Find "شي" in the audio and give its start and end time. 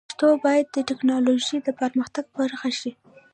2.79-2.91